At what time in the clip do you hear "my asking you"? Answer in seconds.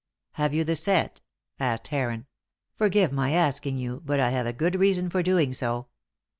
3.11-4.01